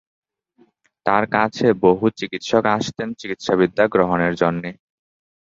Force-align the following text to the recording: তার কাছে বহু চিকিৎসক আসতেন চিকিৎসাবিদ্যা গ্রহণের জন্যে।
তার 1.05 1.23
কাছে 1.35 1.67
বহু 1.83 2.05
চিকিৎসক 2.19 2.63
আসতেন 2.77 3.09
চিকিৎসাবিদ্যা 3.19 3.85
গ্রহণের 3.93 4.33
জন্যে। 4.35 4.69